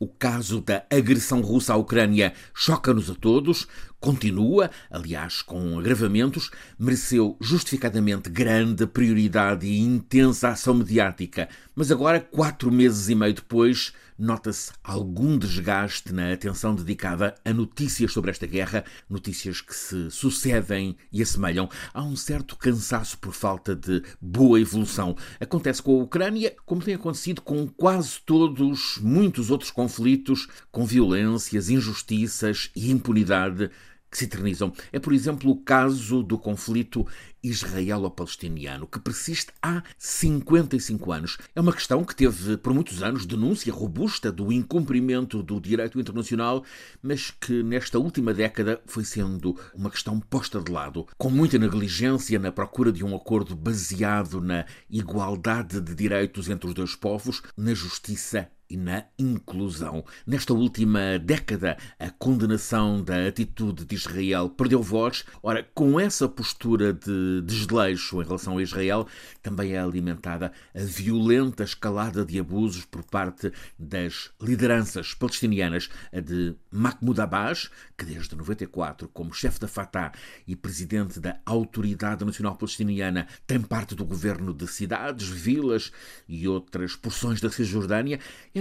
O 0.00 0.08
caso 0.08 0.60
da 0.60 0.84
agressão 0.90 1.40
russa 1.40 1.72
à 1.72 1.76
Ucrânia 1.76 2.34
choca-nos 2.52 3.08
a 3.08 3.14
todos, 3.14 3.68
continua, 4.04 4.70
aliás, 4.90 5.40
com 5.40 5.78
agravamentos, 5.78 6.50
mereceu 6.78 7.38
justificadamente 7.40 8.28
grande 8.28 8.86
prioridade 8.86 9.66
e 9.66 9.80
intensa 9.80 10.50
ação 10.50 10.74
mediática, 10.74 11.48
mas 11.74 11.90
agora, 11.90 12.20
quatro 12.20 12.70
meses 12.70 13.08
e 13.08 13.14
meio 13.14 13.32
depois, 13.32 13.94
nota-se 14.18 14.72
algum 14.84 15.38
desgaste 15.38 16.12
na 16.12 16.32
atenção 16.34 16.74
dedicada 16.74 17.34
a 17.42 17.52
notícias 17.52 18.12
sobre 18.12 18.30
esta 18.30 18.46
guerra, 18.46 18.84
notícias 19.08 19.62
que 19.62 19.74
se 19.74 20.10
sucedem 20.10 20.96
e 21.10 21.22
assemelham. 21.22 21.68
Há 21.92 22.02
um 22.02 22.14
certo 22.14 22.56
cansaço 22.56 23.18
por 23.18 23.32
falta 23.32 23.74
de 23.74 24.02
boa 24.20 24.60
evolução. 24.60 25.16
Acontece 25.40 25.82
com 25.82 25.98
a 25.98 26.04
Ucrânia, 26.04 26.54
como 26.66 26.82
tem 26.82 26.94
acontecido 26.94 27.40
com 27.40 27.66
quase 27.66 28.20
todos 28.24 28.98
muitos 29.00 29.50
outros 29.50 29.70
conflitos, 29.70 30.46
com 30.70 30.84
violências, 30.84 31.70
injustiças 31.70 32.70
e 32.76 32.90
impunidade 32.90 33.70
que 34.14 34.18
se 34.18 34.26
eternizam. 34.26 34.72
É, 34.92 35.00
por 35.00 35.12
exemplo, 35.12 35.50
o 35.50 35.56
caso 35.56 36.22
do 36.22 36.38
conflito 36.38 37.04
israelo-palestiniano, 37.42 38.86
que 38.86 39.00
persiste 39.00 39.52
há 39.60 39.82
55 39.98 41.12
anos. 41.12 41.36
É 41.54 41.60
uma 41.60 41.72
questão 41.72 42.04
que 42.04 42.14
teve, 42.14 42.56
por 42.56 42.72
muitos 42.72 43.02
anos, 43.02 43.26
denúncia 43.26 43.72
robusta 43.72 44.30
do 44.30 44.52
incumprimento 44.52 45.42
do 45.42 45.60
direito 45.60 45.98
internacional, 46.00 46.64
mas 47.02 47.32
que 47.32 47.62
nesta 47.64 47.98
última 47.98 48.32
década 48.32 48.80
foi 48.86 49.04
sendo 49.04 49.58
uma 49.74 49.90
questão 49.90 50.20
posta 50.20 50.60
de 50.60 50.70
lado, 50.70 51.08
com 51.18 51.28
muita 51.28 51.58
negligência 51.58 52.38
na 52.38 52.52
procura 52.52 52.92
de 52.92 53.04
um 53.04 53.16
acordo 53.16 53.56
baseado 53.56 54.40
na 54.40 54.64
igualdade 54.88 55.80
de 55.80 55.92
direitos 55.92 56.48
entre 56.48 56.68
os 56.68 56.74
dois 56.74 56.94
povos, 56.94 57.42
na 57.56 57.74
justiça 57.74 58.48
e 58.74 58.76
na 58.76 59.04
inclusão. 59.16 60.04
Nesta 60.26 60.52
última 60.52 61.16
década, 61.16 61.76
a 61.96 62.10
condenação 62.10 63.02
da 63.02 63.28
atitude 63.28 63.84
de 63.84 63.94
Israel 63.94 64.50
perdeu 64.50 64.82
voz. 64.82 65.24
Ora, 65.40 65.66
com 65.72 66.00
essa 66.00 66.28
postura 66.28 66.92
de 66.92 67.40
desleixo 67.42 68.20
em 68.20 68.24
relação 68.24 68.58
a 68.58 68.62
Israel, 68.62 69.06
também 69.40 69.74
é 69.74 69.78
alimentada 69.78 70.52
a 70.74 70.80
violenta 70.80 71.62
escalada 71.62 72.24
de 72.24 72.40
abusos 72.40 72.84
por 72.84 73.04
parte 73.04 73.52
das 73.78 74.30
lideranças 74.42 75.14
palestinianas, 75.14 75.88
de 76.12 76.56
Mahmoud 76.72 77.20
Abbas, 77.20 77.70
que 77.96 78.04
desde 78.04 78.34
94, 78.34 79.08
como 79.08 79.32
chefe 79.32 79.60
da 79.60 79.68
Fatah 79.68 80.10
e 80.48 80.56
presidente 80.56 81.20
da 81.20 81.38
Autoridade 81.46 82.24
Nacional 82.24 82.56
Palestiniana, 82.56 83.28
tem 83.46 83.60
parte 83.60 83.94
do 83.94 84.04
governo 84.04 84.52
de 84.52 84.66
cidades, 84.66 85.28
vilas 85.28 85.92
e 86.28 86.48
outras 86.48 86.96
porções 86.96 87.40
da 87.40 87.50
Cisjordânia, 87.50 88.18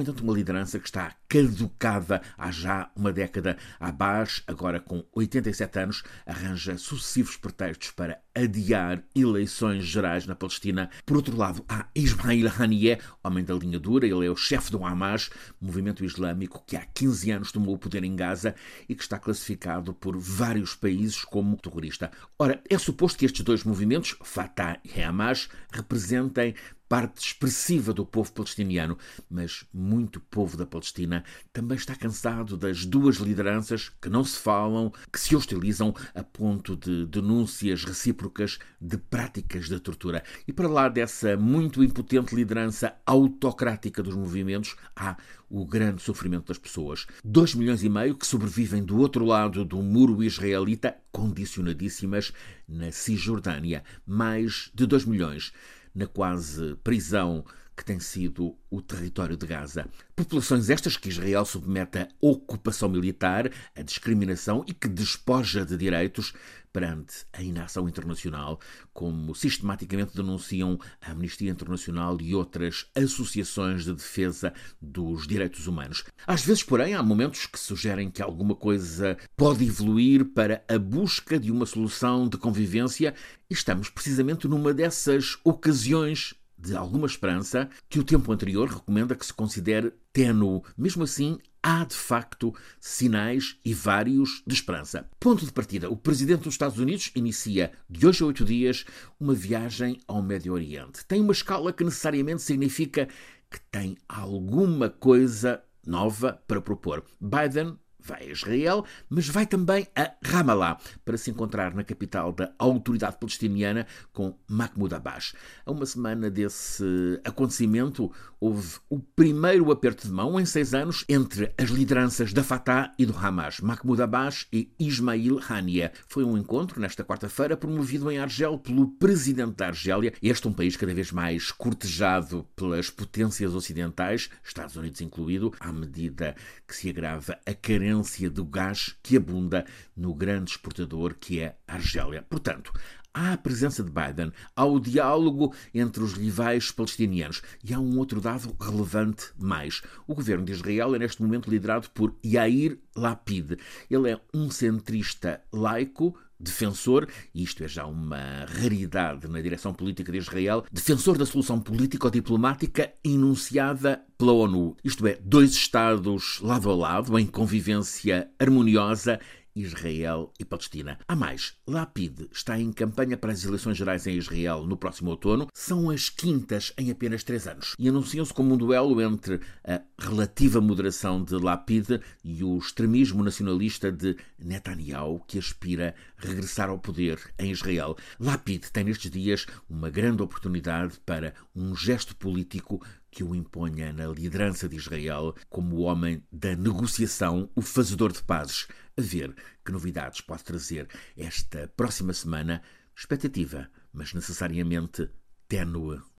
entanto, 0.00 0.22
uma 0.22 0.34
liderança 0.34 0.78
que 0.78 0.86
está 0.86 1.06
caducada 1.28 2.22
há 2.36 2.50
já 2.50 2.90
uma 2.94 3.12
década. 3.12 3.56
Abbas, 3.80 4.42
agora 4.46 4.80
com 4.80 5.04
87 5.12 5.78
anos, 5.78 6.02
arranja 6.26 6.76
sucessivos 6.78 7.36
pretextos 7.36 7.90
para 7.90 8.20
adiar 8.34 9.02
eleições 9.14 9.84
gerais 9.84 10.26
na 10.26 10.34
Palestina. 10.34 10.90
Por 11.06 11.16
outro 11.16 11.36
lado, 11.36 11.64
há 11.68 11.86
Ismail 11.94 12.50
Haniyeh, 12.58 13.00
homem 13.22 13.44
da 13.44 13.54
linha 13.54 13.78
dura, 13.78 14.06
ele 14.06 14.26
é 14.26 14.30
o 14.30 14.36
chefe 14.36 14.70
do 14.70 14.84
Hamas, 14.84 15.30
movimento 15.60 16.04
islâmico 16.04 16.64
que 16.66 16.76
há 16.76 16.84
15 16.84 17.30
anos 17.30 17.52
tomou 17.52 17.74
o 17.74 17.78
poder 17.78 18.02
em 18.04 18.16
Gaza 18.16 18.54
e 18.88 18.94
que 18.94 19.02
está 19.02 19.18
classificado 19.18 19.94
por 19.94 20.16
vários 20.18 20.74
países 20.74 21.24
como 21.24 21.56
terrorista. 21.56 22.10
Ora, 22.38 22.62
é 22.68 22.78
suposto 22.78 23.18
que 23.18 23.24
estes 23.24 23.44
dois 23.44 23.64
movimentos, 23.64 24.16
Fatah 24.22 24.78
e 24.84 25.00
Hamas, 25.00 25.48
representem 25.72 26.54
parte 26.88 27.26
expressiva 27.26 27.92
do 27.92 28.04
povo 28.04 28.30
palestiniano, 28.32 28.98
mas 29.28 29.64
muito 29.72 30.20
povo 30.20 30.56
da 30.56 30.66
Palestina 30.66 31.23
também 31.52 31.76
está 31.76 31.94
cansado 31.94 32.56
das 32.56 32.84
duas 32.84 33.16
lideranças 33.16 33.90
que 34.00 34.08
não 34.08 34.24
se 34.24 34.38
falam, 34.38 34.92
que 35.12 35.20
se 35.20 35.34
hostilizam 35.34 35.94
a 36.14 36.22
ponto 36.22 36.76
de 36.76 37.06
denúncias 37.06 37.84
recíprocas 37.84 38.58
de 38.80 38.96
práticas 38.96 39.68
de 39.68 39.78
tortura. 39.80 40.22
E 40.46 40.52
para 40.52 40.68
lá 40.68 40.88
dessa 40.88 41.36
muito 41.36 41.82
impotente 41.82 42.34
liderança 42.34 42.94
autocrática 43.06 44.02
dos 44.02 44.14
movimentos, 44.14 44.76
há 44.96 45.16
o 45.48 45.64
grande 45.64 46.02
sofrimento 46.02 46.48
das 46.48 46.58
pessoas. 46.58 47.06
Dois 47.24 47.54
milhões 47.54 47.84
e 47.84 47.88
meio 47.88 48.16
que 48.16 48.26
sobrevivem 48.26 48.82
do 48.82 48.98
outro 48.98 49.24
lado 49.24 49.64
do 49.64 49.80
muro 49.82 50.22
israelita, 50.22 50.96
condicionadíssimas 51.12 52.32
na 52.68 52.90
Cisjordânia. 52.90 53.84
Mais 54.06 54.70
de 54.74 54.86
dois 54.86 55.04
milhões 55.04 55.52
na 55.94 56.06
quase 56.06 56.74
prisão 56.82 57.44
que 57.76 57.84
tem 57.84 57.98
sido 57.98 58.56
o 58.70 58.80
território 58.80 59.36
de 59.36 59.46
Gaza. 59.46 59.88
Populações 60.14 60.70
estas 60.70 60.96
que 60.96 61.08
Israel 61.08 61.44
submete 61.44 61.98
à 61.98 62.08
ocupação 62.20 62.88
militar, 62.88 63.50
à 63.74 63.82
discriminação 63.82 64.64
e 64.66 64.72
que 64.72 64.88
despoja 64.88 65.64
de 65.64 65.76
direitos 65.76 66.32
perante 66.74 67.24
a 67.32 67.40
inação 67.40 67.88
internacional, 67.88 68.58
como 68.92 69.32
sistematicamente 69.32 70.16
denunciam 70.16 70.76
a 71.00 71.12
Amnistia 71.12 71.48
Internacional 71.48 72.18
e 72.20 72.34
outras 72.34 72.86
associações 72.96 73.84
de 73.84 73.92
defesa 73.92 74.52
dos 74.82 75.24
direitos 75.24 75.68
humanos. 75.68 76.02
Às 76.26 76.44
vezes, 76.44 76.64
porém, 76.64 76.94
há 76.94 77.02
momentos 77.02 77.46
que 77.46 77.60
sugerem 77.60 78.10
que 78.10 78.20
alguma 78.20 78.56
coisa 78.56 79.16
pode 79.36 79.64
evoluir 79.64 80.24
para 80.24 80.64
a 80.68 80.76
busca 80.76 81.38
de 81.38 81.52
uma 81.52 81.64
solução 81.64 82.28
de 82.28 82.36
convivência 82.36 83.14
e 83.48 83.54
estamos 83.54 83.88
precisamente 83.88 84.48
numa 84.48 84.74
dessas 84.74 85.38
ocasiões 85.44 86.34
de 86.64 86.74
alguma 86.74 87.06
esperança 87.06 87.68
que 87.88 87.98
o 87.98 88.04
tempo 88.04 88.32
anterior 88.32 88.68
recomenda 88.68 89.14
que 89.14 89.26
se 89.26 89.32
considere 89.32 89.92
ténue. 90.12 90.62
Mesmo 90.76 91.04
assim, 91.04 91.38
há 91.62 91.84
de 91.84 91.94
facto 91.94 92.54
sinais 92.80 93.58
e 93.64 93.74
vários 93.74 94.42
de 94.46 94.54
esperança. 94.54 95.08
Ponto 95.20 95.44
de 95.44 95.52
partida: 95.52 95.90
o 95.90 95.96
presidente 95.96 96.44
dos 96.44 96.54
Estados 96.54 96.78
Unidos 96.78 97.10
inicia 97.14 97.72
de 97.88 98.06
hoje 98.06 98.22
a 98.22 98.26
oito 98.26 98.44
dias 98.44 98.84
uma 99.20 99.34
viagem 99.34 100.00
ao 100.08 100.22
Médio 100.22 100.54
Oriente. 100.54 101.04
Tem 101.04 101.20
uma 101.20 101.32
escala 101.32 101.72
que 101.72 101.84
necessariamente 101.84 102.42
significa 102.42 103.08
que 103.50 103.60
tem 103.70 103.96
alguma 104.08 104.88
coisa 104.88 105.62
nova 105.86 106.42
para 106.46 106.62
propor. 106.62 107.04
Biden 107.20 107.78
vai 108.04 108.28
a 108.28 108.32
Israel, 108.32 108.84
mas 109.08 109.28
vai 109.28 109.46
também 109.46 109.88
a 109.96 110.12
Ramallah 110.22 110.78
para 111.04 111.16
se 111.16 111.30
encontrar 111.30 111.74
na 111.74 111.82
capital 111.82 112.32
da 112.32 112.52
autoridade 112.58 113.16
palestiniana 113.18 113.86
com 114.12 114.36
Mahmoud 114.46 114.94
Abbas. 114.94 115.32
A 115.64 115.72
uma 115.72 115.86
semana 115.86 116.30
desse 116.30 116.84
acontecimento, 117.24 118.12
houve 118.38 118.76
o 118.90 118.98
primeiro 118.98 119.72
aperto 119.72 120.06
de 120.06 120.12
mão 120.12 120.38
em 120.38 120.44
seis 120.44 120.74
anos 120.74 121.04
entre 121.08 121.52
as 121.56 121.70
lideranças 121.70 122.32
da 122.32 122.44
Fatah 122.44 122.92
e 122.98 123.06
do 123.06 123.16
Hamas, 123.16 123.60
Mahmoud 123.60 124.02
Abbas 124.02 124.46
e 124.52 124.70
Ismail 124.78 125.40
Haniyeh. 125.48 125.92
Foi 126.06 126.24
um 126.24 126.36
encontro 126.36 126.80
nesta 126.80 127.02
quarta-feira 127.02 127.56
promovido 127.56 128.10
em 128.10 128.18
Argel 128.18 128.58
pelo 128.58 128.88
presidente 128.88 129.56
da 129.56 129.68
Argélia, 129.68 130.12
este 130.22 130.46
um 130.46 130.52
país 130.52 130.76
cada 130.76 130.92
vez 130.92 131.10
mais 131.10 131.50
cortejado 131.50 132.46
pelas 132.54 132.90
potências 132.90 133.54
ocidentais, 133.54 134.28
Estados 134.44 134.76
Unidos 134.76 135.00
incluído, 135.00 135.52
à 135.58 135.72
medida 135.72 136.36
que 136.68 136.76
se 136.76 136.90
agrava 136.90 137.38
a 137.46 137.54
carência 137.94 138.28
do 138.28 138.44
gás 138.44 138.96
que 139.02 139.16
abunda 139.16 139.64
no 139.96 140.12
grande 140.12 140.50
exportador 140.50 141.14
que 141.14 141.40
é 141.40 141.56
a 141.68 141.74
Argélia. 141.74 142.22
Portanto, 142.28 142.72
há 143.12 143.34
a 143.34 143.38
presença 143.38 143.84
de 143.84 143.90
Biden, 143.90 144.32
há 144.56 144.64
o 144.64 144.80
diálogo 144.80 145.54
entre 145.72 146.02
os 146.02 146.14
rivais 146.14 146.72
palestinianos 146.72 147.40
e 147.62 147.72
há 147.72 147.78
um 147.78 147.96
outro 147.98 148.20
dado 148.20 148.56
relevante 148.60 149.26
mais. 149.38 149.80
O 150.08 150.14
governo 150.14 150.44
de 150.44 150.52
Israel 150.52 150.94
é 150.96 150.98
neste 150.98 151.22
momento 151.22 151.48
liderado 151.48 151.88
por 151.90 152.12
Yair 152.24 152.78
Lapid. 152.96 153.60
Ele 153.88 154.10
é 154.10 154.20
um 154.34 154.50
centrista 154.50 155.40
laico, 155.52 156.18
defensor, 156.44 157.08
e 157.34 157.42
isto 157.42 157.64
é 157.64 157.68
já 157.68 157.86
uma 157.86 158.44
raridade 158.46 159.26
na 159.26 159.40
direção 159.40 159.74
política 159.74 160.12
de 160.12 160.18
Israel, 160.18 160.64
defensor 160.70 161.18
da 161.18 161.26
solução 161.26 161.58
político-diplomática 161.58 162.92
enunciada 163.02 164.04
pela 164.16 164.32
ONU. 164.32 164.76
Isto 164.84 165.06
é, 165.06 165.18
dois 165.20 165.52
Estados 165.52 166.40
lado 166.40 166.70
a 166.70 166.76
lado, 166.76 167.18
em 167.18 167.26
convivência 167.26 168.28
harmoniosa 168.38 169.18
Israel 169.54 170.32
e 170.38 170.44
Palestina. 170.44 170.98
Há 171.06 171.14
mais, 171.14 171.54
Lapid 171.66 172.28
está 172.32 172.58
em 172.58 172.72
campanha 172.72 173.16
para 173.16 173.32
as 173.32 173.44
eleições 173.44 173.76
gerais 173.76 174.06
em 174.06 174.16
Israel 174.16 174.66
no 174.66 174.76
próximo 174.76 175.10
outono. 175.10 175.48
São 175.52 175.90
as 175.90 176.08
quintas 176.08 176.72
em 176.76 176.90
apenas 176.90 177.22
três 177.22 177.46
anos 177.46 177.74
e 177.78 177.88
anunciam-se 177.88 178.32
como 178.32 178.54
um 178.54 178.56
duelo 178.56 179.00
entre 179.00 179.40
a 179.64 179.80
relativa 179.98 180.60
moderação 180.60 181.22
de 181.22 181.34
Lapid 181.34 182.00
e 182.22 182.42
o 182.42 182.58
extremismo 182.58 183.22
nacionalista 183.22 183.92
de 183.92 184.16
Netanyahu, 184.38 185.20
que 185.26 185.38
aspira 185.38 185.94
a 186.18 186.26
regressar 186.26 186.68
ao 186.68 186.78
poder 186.78 187.18
em 187.38 187.50
Israel. 187.50 187.96
Lapid 188.18 188.70
tem 188.70 188.84
nestes 188.84 189.10
dias 189.10 189.46
uma 189.68 189.90
grande 189.90 190.22
oportunidade 190.22 190.98
para 191.04 191.34
um 191.54 191.76
gesto 191.76 192.16
político 192.16 192.84
que 193.14 193.22
o 193.22 193.32
imponha 193.32 193.92
na 193.92 194.08
liderança 194.08 194.68
de 194.68 194.76
Israel 194.76 195.36
como 195.48 195.76
o 195.76 195.82
homem 195.82 196.20
da 196.32 196.56
negociação, 196.56 197.48
o 197.54 197.62
fazedor 197.62 198.12
de 198.12 198.20
pazes. 198.20 198.66
A 198.96 199.02
ver 199.02 199.34
que 199.64 199.72
novidades 199.72 200.20
pode 200.20 200.44
trazer 200.44 200.88
esta 201.16 201.66
próxima 201.68 202.12
semana. 202.12 202.62
Expectativa, 202.96 203.68
mas 203.92 204.14
necessariamente 204.14 205.10
ténue. 205.48 206.00